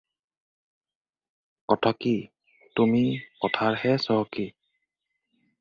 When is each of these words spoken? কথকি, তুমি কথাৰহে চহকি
কথকি, 1.71 2.15
তুমি 2.79 3.03
কথাৰহে 3.45 3.95
চহকি 4.07 4.51